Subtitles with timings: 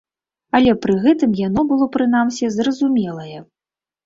[0.59, 3.39] Але пры гэтым яно было прынамсі зразумелае.